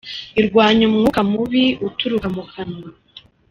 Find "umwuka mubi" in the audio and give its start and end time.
0.89-1.63